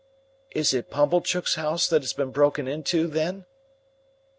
"Is 0.55 0.73
it 0.73 0.89
Pumblechook's 0.89 1.53
house 1.53 1.87
that 1.87 2.01
has 2.01 2.11
been 2.11 2.31
broken 2.31 2.67
into, 2.67 3.05
then?" 3.05 3.45